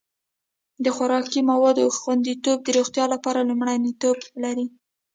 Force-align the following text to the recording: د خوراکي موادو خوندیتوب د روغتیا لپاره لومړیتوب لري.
د 0.83 0.85
خوراکي 0.95 1.41
موادو 1.51 1.85
خوندیتوب 1.99 2.57
د 2.63 2.67
روغتیا 2.77 3.05
لپاره 3.13 3.47
لومړیتوب 3.49 4.17
لري. 4.43 4.65